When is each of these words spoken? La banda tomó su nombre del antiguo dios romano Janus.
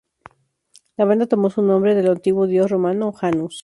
La 0.97 1.05
banda 1.05 1.27
tomó 1.27 1.51
su 1.51 1.61
nombre 1.61 1.93
del 1.93 2.07
antiguo 2.07 2.47
dios 2.47 2.71
romano 2.71 3.11
Janus. 3.13 3.59